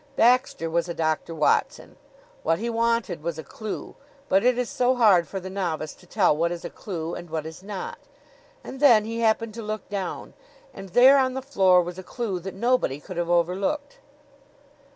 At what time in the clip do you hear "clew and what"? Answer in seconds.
6.71-7.45